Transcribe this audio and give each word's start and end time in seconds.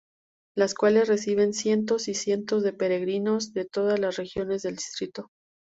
Las 0.57 0.73
cuales 0.73 1.07
reciben 1.07 1.53
cientos 1.53 2.07
y 2.07 2.15
cientos 2.15 2.63
de 2.63 2.73
peregrinos 2.73 3.53
de 3.53 3.65
todas 3.65 3.99
las 3.99 4.15
regiones 4.17 4.63
del 4.63 4.77
distrito. 4.77 5.27